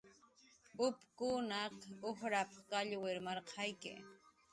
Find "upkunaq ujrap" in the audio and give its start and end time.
0.85-2.51